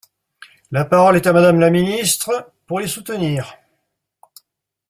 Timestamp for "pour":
2.65-2.79